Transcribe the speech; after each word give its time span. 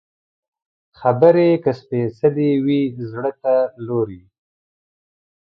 خبرې 0.99 1.49
که 1.63 1.71
سپېڅلې 1.79 2.51
وي، 2.65 2.81
زړه 3.09 3.31
ته 3.41 3.55
لوري 3.85 4.23